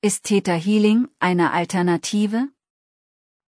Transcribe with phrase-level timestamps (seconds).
[0.00, 2.46] Ist Theta Healing eine Alternative?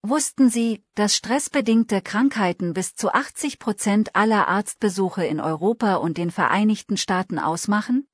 [0.03, 6.33] Wussten Sie, dass stressbedingte Krankheiten bis zu 80 Prozent aller Arztbesuche in Europa und den
[6.33, 8.09] Vereinigten Staaten ausmachen?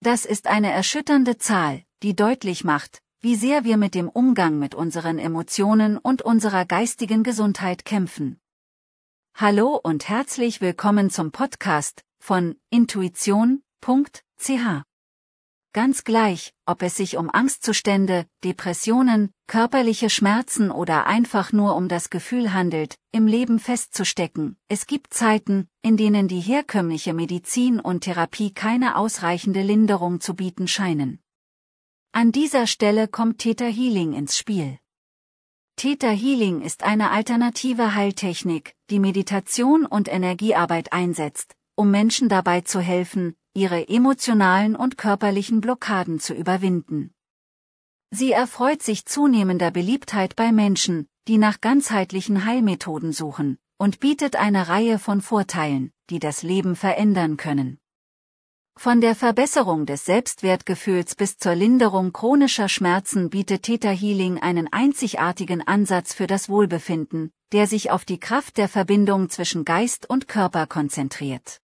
[0.00, 4.74] Das ist eine erschütternde Zahl, die deutlich macht, wie sehr wir mit dem Umgang mit
[4.74, 8.40] unseren Emotionen und unserer geistigen Gesundheit kämpfen.
[9.34, 13.62] Hallo und herzlich willkommen zum Podcast von intuition.ch.
[15.74, 22.10] Ganz gleich, ob es sich um Angstzustände, Depressionen, körperliche Schmerzen oder einfach nur um das
[22.10, 28.52] Gefühl handelt, im Leben festzustecken, es gibt Zeiten, in denen die herkömmliche Medizin und Therapie
[28.52, 31.20] keine ausreichende Linderung zu bieten scheinen.
[32.12, 34.78] An dieser Stelle kommt Theta Healing ins Spiel.
[35.76, 42.80] Theta Healing ist eine alternative Heiltechnik, die Meditation und Energiearbeit einsetzt, um Menschen dabei zu
[42.80, 47.14] helfen, ihre emotionalen und körperlichen Blockaden zu überwinden.
[48.10, 54.68] Sie erfreut sich zunehmender Beliebtheit bei Menschen, die nach ganzheitlichen Heilmethoden suchen, und bietet eine
[54.68, 57.78] Reihe von Vorteilen, die das Leben verändern können.
[58.76, 65.66] Von der Verbesserung des Selbstwertgefühls bis zur Linderung chronischer Schmerzen bietet Theta Healing einen einzigartigen
[65.66, 70.66] Ansatz für das Wohlbefinden, der sich auf die Kraft der Verbindung zwischen Geist und Körper
[70.66, 71.61] konzentriert.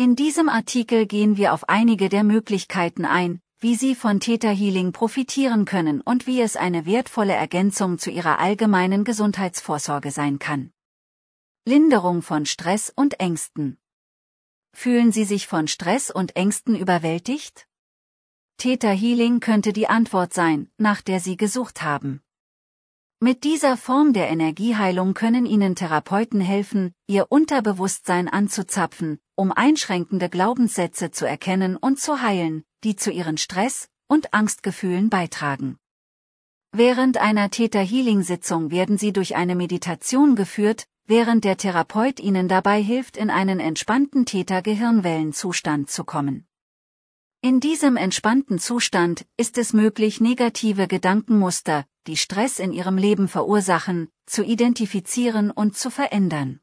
[0.00, 4.92] In diesem Artikel gehen wir auf einige der Möglichkeiten ein, wie Sie von Theta Healing
[4.92, 10.70] profitieren können und wie es eine wertvolle Ergänzung zu Ihrer allgemeinen Gesundheitsvorsorge sein kann.
[11.64, 13.76] Linderung von Stress und Ängsten.
[14.72, 17.66] Fühlen Sie sich von Stress und Ängsten überwältigt?
[18.56, 22.22] Theta Healing könnte die Antwort sein, nach der Sie gesucht haben.
[23.18, 31.12] Mit dieser Form der Energieheilung können Ihnen Therapeuten helfen, Ihr Unterbewusstsein anzuzapfen, um einschränkende Glaubenssätze
[31.12, 35.78] zu erkennen und zu heilen, die zu Ihren Stress- und Angstgefühlen beitragen.
[36.72, 42.48] Während einer Theta Healing Sitzung werden Sie durch eine Meditation geführt, während der Therapeut Ihnen
[42.48, 46.48] dabei hilft, in einen entspannten Theta Gehirnwellenzustand zu kommen.
[47.40, 54.08] In diesem entspannten Zustand ist es möglich, negative Gedankenmuster, die Stress in ihrem Leben verursachen,
[54.26, 56.58] zu identifizieren und zu verändern.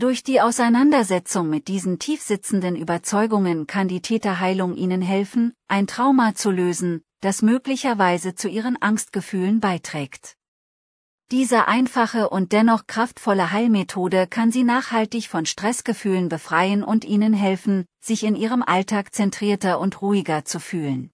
[0.00, 6.50] Durch die Auseinandersetzung mit diesen tiefsitzenden Überzeugungen kann die Täterheilung ihnen helfen, ein Trauma zu
[6.50, 10.38] lösen, das möglicherweise zu ihren Angstgefühlen beiträgt.
[11.30, 17.84] Diese einfache und dennoch kraftvolle Heilmethode kann sie nachhaltig von Stressgefühlen befreien und ihnen helfen,
[18.02, 21.10] sich in ihrem Alltag zentrierter und ruhiger zu fühlen.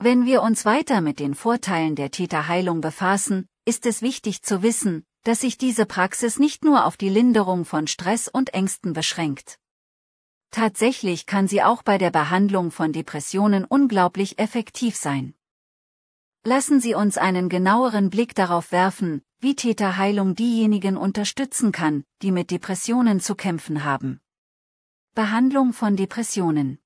[0.00, 5.04] Wenn wir uns weiter mit den Vorteilen der Täterheilung befassen, ist es wichtig zu wissen,
[5.24, 9.58] dass sich diese Praxis nicht nur auf die Linderung von Stress und Ängsten beschränkt.
[10.50, 15.34] Tatsächlich kann sie auch bei der Behandlung von Depressionen unglaublich effektiv sein.
[16.44, 22.50] Lassen Sie uns einen genaueren Blick darauf werfen, wie Täterheilung diejenigen unterstützen kann, die mit
[22.50, 24.20] Depressionen zu kämpfen haben.
[25.14, 26.78] Behandlung von Depressionen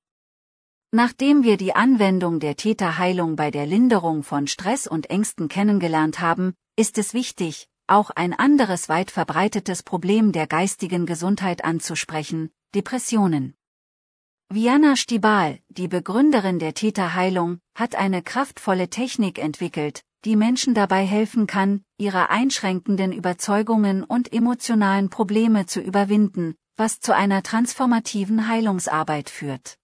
[0.91, 6.55] Nachdem wir die Anwendung der Täterheilung bei der Linderung von Stress und Ängsten kennengelernt haben,
[6.75, 13.55] ist es wichtig, auch ein anderes weit verbreitetes Problem der geistigen Gesundheit anzusprechen, Depressionen.
[14.49, 21.47] Viana Stibal, die Begründerin der Täterheilung, hat eine kraftvolle Technik entwickelt, die Menschen dabei helfen
[21.47, 29.77] kann, ihre einschränkenden Überzeugungen und emotionalen Probleme zu überwinden, was zu einer transformativen Heilungsarbeit führt.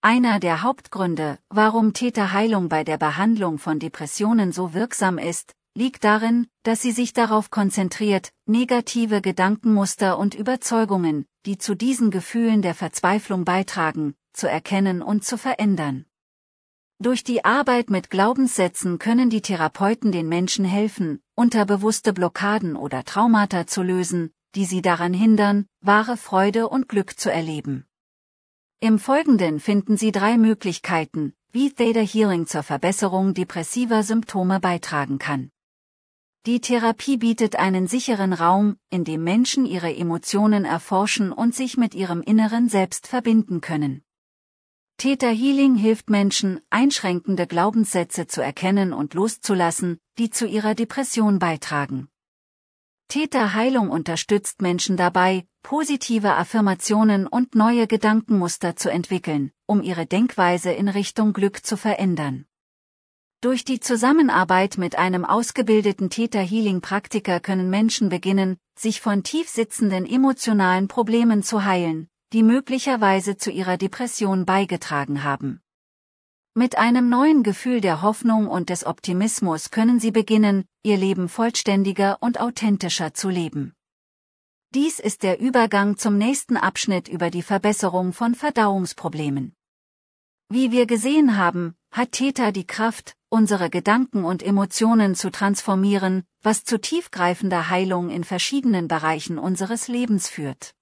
[0.00, 6.48] Einer der Hauptgründe, warum Täterheilung bei der Behandlung von Depressionen so wirksam ist, liegt darin,
[6.64, 13.44] dass sie sich darauf konzentriert, negative Gedankenmuster und Überzeugungen, die zu diesen Gefühlen der Verzweiflung
[13.44, 16.04] beitragen, zu erkennen und zu verändern.
[16.98, 23.68] Durch die Arbeit mit Glaubenssätzen können die Therapeuten den Menschen helfen, unterbewusste Blockaden oder Traumata
[23.68, 27.86] zu lösen, die sie daran hindern, wahre Freude und Glück zu erleben.
[28.80, 35.50] Im Folgenden finden Sie drei Möglichkeiten, wie Theta Healing zur Verbesserung depressiver Symptome beitragen kann.
[36.48, 41.94] Die Therapie bietet einen sicheren Raum, in dem Menschen ihre Emotionen erforschen und sich mit
[41.94, 44.02] ihrem inneren Selbst verbinden können.
[44.96, 52.08] Theta Healing hilft Menschen, einschränkende Glaubenssätze zu erkennen und loszulassen, die zu ihrer Depression beitragen.
[53.08, 60.88] Täterheilung unterstützt Menschen dabei, positive Affirmationen und neue Gedankenmuster zu entwickeln, um ihre Denkweise in
[60.88, 62.46] Richtung Glück zu verändern.
[63.40, 70.88] Durch die Zusammenarbeit mit einem ausgebildeten Täter-Healing-Praktiker können Menschen beginnen, sich von tief sitzenden emotionalen
[70.88, 75.60] Problemen zu heilen, die möglicherweise zu ihrer Depression beigetragen haben.
[76.54, 82.18] Mit einem neuen Gefühl der Hoffnung und des Optimismus können Sie beginnen, Ihr Leben vollständiger
[82.20, 83.72] und authentischer zu leben.
[84.74, 89.54] Dies ist der Übergang zum nächsten Abschnitt über die Verbesserung von Verdauungsproblemen.
[90.48, 96.64] Wie wir gesehen haben, hat Theta die Kraft, unsere Gedanken und Emotionen zu transformieren, was
[96.64, 100.74] zu tiefgreifender Heilung in verschiedenen Bereichen unseres Lebens führt.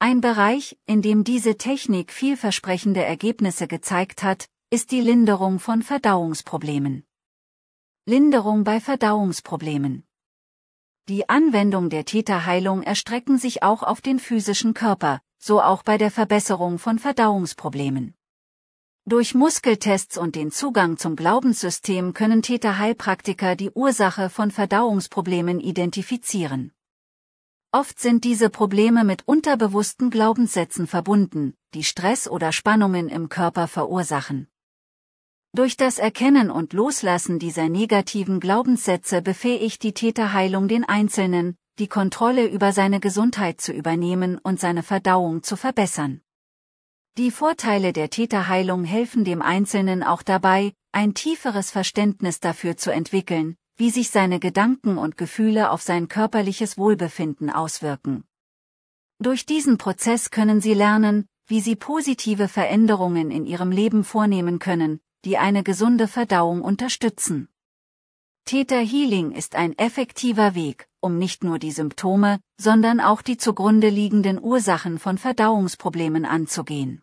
[0.00, 7.04] Ein Bereich, in dem diese Technik vielversprechende Ergebnisse gezeigt hat, ist die Linderung von Verdauungsproblemen.
[8.04, 10.04] Linderung bei Verdauungsproblemen.
[11.08, 16.10] Die Anwendung der Täterheilung erstrecken sich auch auf den physischen Körper, so auch bei der
[16.10, 18.14] Verbesserung von Verdauungsproblemen.
[19.08, 26.72] Durch Muskeltests und den Zugang zum Glaubenssystem können Täterheilpraktiker die Ursache von Verdauungsproblemen identifizieren.
[27.72, 34.46] Oft sind diese Probleme mit unterbewussten Glaubenssätzen verbunden, die Stress oder Spannungen im Körper verursachen.
[35.54, 42.46] Durch das Erkennen und Loslassen dieser negativen Glaubenssätze befähigt die Täterheilung den Einzelnen, die Kontrolle
[42.46, 46.20] über seine Gesundheit zu übernehmen und seine Verdauung zu verbessern.
[47.18, 53.56] Die Vorteile der Täterheilung helfen dem Einzelnen auch dabei, ein tieferes Verständnis dafür zu entwickeln,
[53.76, 58.22] wie sich seine Gedanken und Gefühle auf sein körperliches Wohlbefinden auswirken.
[59.18, 65.00] Durch diesen Prozess können Sie lernen, wie Sie positive Veränderungen in Ihrem Leben vornehmen können,
[65.24, 67.48] die eine gesunde Verdauung unterstützen.
[68.44, 73.88] Theta Healing ist ein effektiver Weg, um nicht nur die Symptome, sondern auch die zugrunde
[73.88, 77.02] liegenden Ursachen von Verdauungsproblemen anzugehen.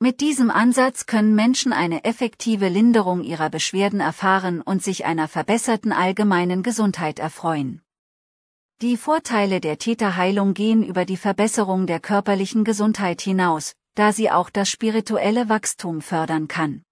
[0.00, 5.90] Mit diesem Ansatz können Menschen eine effektive Linderung ihrer Beschwerden erfahren und sich einer verbesserten
[5.90, 7.82] allgemeinen Gesundheit erfreuen.
[8.80, 14.50] Die Vorteile der Täterheilung gehen über die Verbesserung der körperlichen Gesundheit hinaus, da sie auch
[14.50, 16.84] das spirituelle Wachstum fördern kann.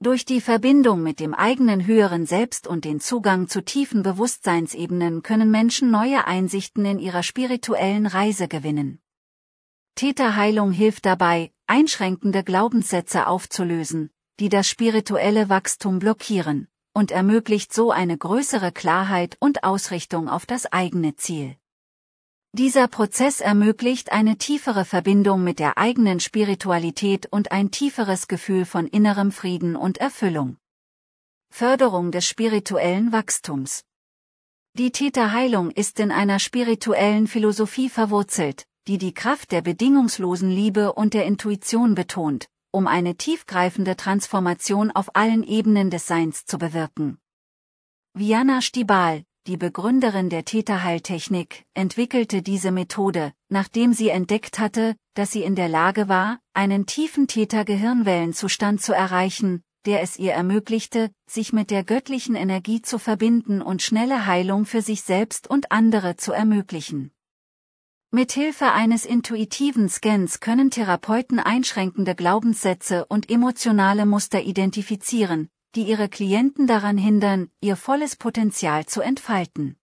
[0.00, 5.50] Durch die Verbindung mit dem eigenen höheren Selbst und den Zugang zu tiefen Bewusstseinsebenen können
[5.50, 9.03] Menschen neue Einsichten in ihrer spirituellen Reise gewinnen.
[9.94, 14.10] Täterheilung hilft dabei, einschränkende Glaubenssätze aufzulösen,
[14.40, 20.66] die das spirituelle Wachstum blockieren, und ermöglicht so eine größere Klarheit und Ausrichtung auf das
[20.66, 21.56] eigene Ziel.
[22.52, 28.86] Dieser Prozess ermöglicht eine tiefere Verbindung mit der eigenen Spiritualität und ein tieferes Gefühl von
[28.86, 30.56] innerem Frieden und Erfüllung.
[31.50, 33.84] Förderung des spirituellen Wachstums.
[34.74, 41.14] Die Täterheilung ist in einer spirituellen Philosophie verwurzelt, die die Kraft der bedingungslosen Liebe und
[41.14, 47.18] der Intuition betont, um eine tiefgreifende Transformation auf allen Ebenen des Seins zu bewirken.
[48.12, 55.42] Viana Stibal, die Begründerin der Täterheiltechnik, entwickelte diese Methode, nachdem sie entdeckt hatte, dass sie
[55.42, 61.70] in der Lage war, einen tiefen Täter-Gehirnwellenzustand zu erreichen, der es ihr ermöglichte, sich mit
[61.70, 67.13] der göttlichen Energie zu verbinden und schnelle Heilung für sich selbst und andere zu ermöglichen.
[68.14, 76.68] Mithilfe eines intuitiven Scans können Therapeuten einschränkende Glaubenssätze und emotionale Muster identifizieren, die ihre Klienten
[76.68, 79.74] daran hindern, ihr volles Potenzial zu entfalten.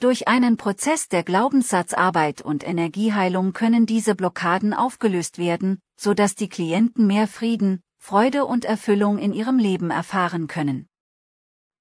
[0.00, 6.50] Durch einen Prozess der Glaubenssatzarbeit und Energieheilung können diese Blockaden aufgelöst werden, so dass die
[6.50, 10.89] Klienten mehr Frieden, Freude und Erfüllung in ihrem Leben erfahren können.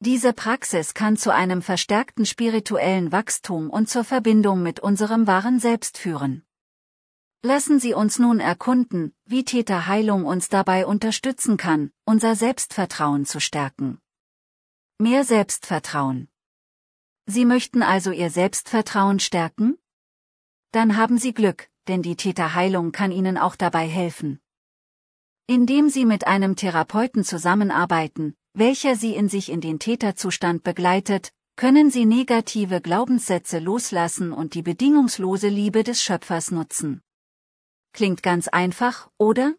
[0.01, 5.97] Diese Praxis kann zu einem verstärkten spirituellen Wachstum und zur Verbindung mit unserem wahren Selbst
[5.97, 6.45] führen.
[7.41, 13.99] Lassen Sie uns nun erkunden, wie Täterheilung uns dabei unterstützen kann, unser Selbstvertrauen zu stärken.
[14.99, 16.29] Mehr Selbstvertrauen.
[17.25, 19.77] Sie möchten also Ihr Selbstvertrauen stärken?
[20.71, 24.39] Dann haben Sie Glück, denn die Täterheilung kann Ihnen auch dabei helfen.
[25.45, 31.89] Indem Sie mit einem Therapeuten zusammenarbeiten, welcher Sie in sich in den Täterzustand begleitet, können
[31.89, 37.01] Sie negative Glaubenssätze loslassen und die bedingungslose Liebe des Schöpfers nutzen.
[37.91, 39.55] Klingt ganz einfach, oder?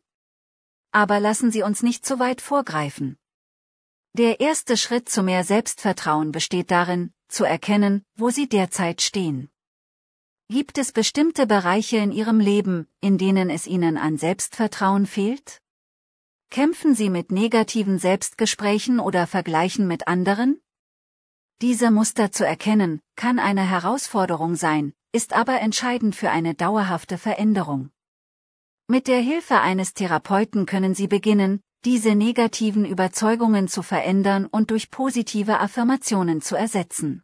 [0.92, 3.18] Aber lassen Sie uns nicht zu weit vorgreifen.
[4.12, 9.50] Der erste Schritt zu mehr Selbstvertrauen besteht darin, zu erkennen, wo Sie derzeit stehen.
[10.48, 15.60] Gibt es bestimmte Bereiche in Ihrem Leben, in denen es Ihnen an Selbstvertrauen fehlt?
[16.52, 20.60] Kämpfen Sie mit negativen Selbstgesprächen oder Vergleichen mit anderen?
[21.62, 27.90] Diese Muster zu erkennen, kann eine Herausforderung sein, ist aber entscheidend für eine dauerhafte Veränderung.
[28.88, 34.90] Mit der Hilfe eines Therapeuten können Sie beginnen, diese negativen Überzeugungen zu verändern und durch
[34.90, 37.22] positive Affirmationen zu ersetzen.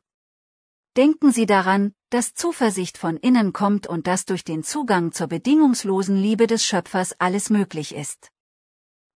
[0.97, 6.17] Denken Sie daran, dass Zuversicht von innen kommt und dass durch den Zugang zur bedingungslosen
[6.17, 8.31] Liebe des Schöpfers alles möglich ist.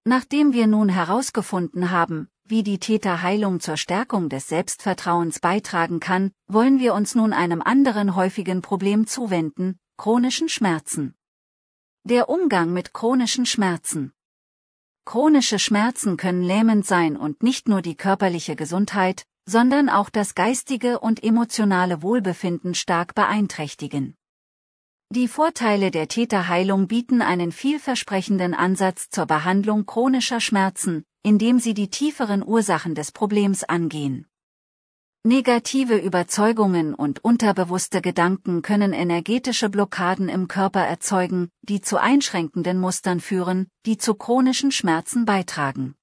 [0.04, 6.78] Nachdem wir nun herausgefunden haben, wie die Täterheilung zur Stärkung des Selbstvertrauens beitragen kann, wollen
[6.78, 11.14] wir uns nun einem anderen häufigen Problem zuwenden, chronischen Schmerzen.
[12.04, 14.12] Der Umgang mit chronischen Schmerzen.
[15.04, 20.99] Chronische Schmerzen können lähmend sein und nicht nur die körperliche Gesundheit, sondern auch das geistige
[21.00, 24.16] und emotionale Wohlbefinden stark beeinträchtigen.
[25.12, 31.90] Die Vorteile der Täterheilung bieten einen vielversprechenden Ansatz zur Behandlung chronischer Schmerzen, indem sie die
[31.90, 34.29] tieferen Ursachen des Problems angehen.
[35.25, 43.19] Negative Überzeugungen und unterbewusste Gedanken können energetische Blockaden im Körper erzeugen, die zu einschränkenden Mustern
[43.19, 45.97] führen, die zu chronischen Schmerzen beitragen.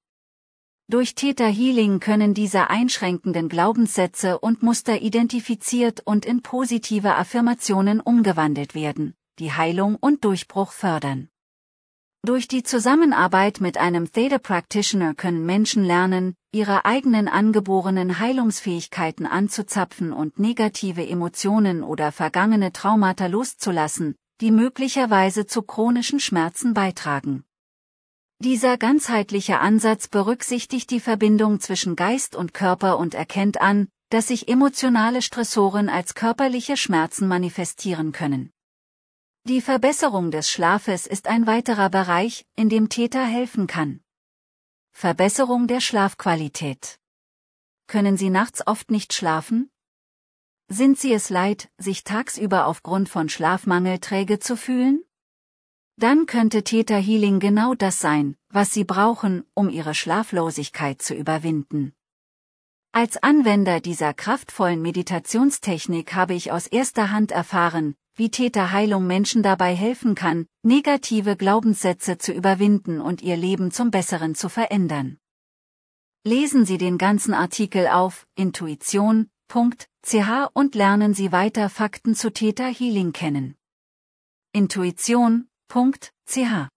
[0.89, 8.73] Durch Theta Healing können diese einschränkenden Glaubenssätze und Muster identifiziert und in positive Affirmationen umgewandelt
[8.73, 11.27] werden, die Heilung und Durchbruch fördern.
[12.25, 20.13] Durch die Zusammenarbeit mit einem Theta Practitioner können Menschen lernen, ihre eigenen angeborenen Heilungsfähigkeiten anzuzapfen
[20.13, 27.43] und negative Emotionen oder vergangene Traumata loszulassen, die möglicherweise zu chronischen Schmerzen beitragen.
[28.39, 34.47] Dieser ganzheitliche Ansatz berücksichtigt die Verbindung zwischen Geist und Körper und erkennt an, dass sich
[34.47, 38.51] emotionale Stressoren als körperliche Schmerzen manifestieren können.
[39.45, 44.01] Die Verbesserung des Schlafes ist ein weiterer Bereich, in dem Täter helfen kann.
[44.91, 46.99] Verbesserung der Schlafqualität.
[47.87, 49.71] Können Sie nachts oft nicht schlafen?
[50.67, 55.06] Sind Sie es leid, sich tagsüber aufgrund von Schlafmangel träge zu fühlen?
[55.99, 61.93] Dann könnte Theta Healing genau das sein, was Sie brauchen, um Ihre Schlaflosigkeit zu überwinden.
[62.91, 69.75] Als Anwender dieser kraftvollen Meditationstechnik habe ich aus erster Hand erfahren, wie Täterheilung Menschen dabei
[69.75, 75.17] helfen kann, negative Glaubenssätze zu überwinden und ihr Leben zum Besseren zu verändern.
[76.23, 79.29] Lesen Sie den ganzen Artikel auf intuition.ch
[80.53, 83.55] und lernen Sie weiter Fakten zu Theta Healing kennen.
[85.69, 86.76] intuition.ch